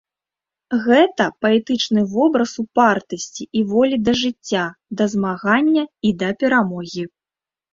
[0.85, 4.65] Гэта паэтычны вобраз упартасці і волі да жыцця,
[5.03, 7.03] да змагання і да перамогі.